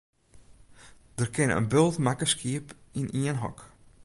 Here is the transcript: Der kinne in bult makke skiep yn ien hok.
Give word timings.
Der 1.19 1.29
kinne 1.35 1.57
in 1.59 1.69
bult 1.73 1.97
makke 2.07 2.27
skiep 2.33 2.67
yn 2.99 3.07
ien 3.21 3.37
hok. 3.43 3.59